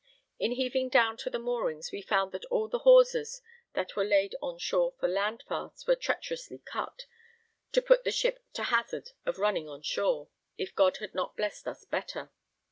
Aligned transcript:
In 0.39 0.53
heaving 0.53 0.89
down 0.89 1.15
to 1.17 1.29
the 1.29 1.37
moorings 1.37 1.91
we 1.91 2.01
found 2.01 2.31
that 2.31 2.45
all 2.45 2.67
the 2.67 2.79
hawsers 2.79 3.39
that 3.73 3.95
were 3.95 4.03
laid 4.03 4.33
on 4.41 4.57
shore 4.57 4.95
for 4.99 5.07
land 5.07 5.43
fasts 5.47 5.85
were 5.85 5.95
treacherously 5.95 6.57
cut, 6.65 7.05
to 7.71 7.83
put 7.83 8.03
the 8.03 8.09
ship 8.09 8.43
to 8.53 8.63
hazard 8.63 9.11
of 9.27 9.37
running 9.37 9.69
on 9.69 9.83
shore, 9.83 10.29
if 10.57 10.73
God 10.73 10.97
had 10.97 11.13
not 11.13 11.37
blessed 11.37 11.67
us 11.67 11.85
better. 11.85 12.31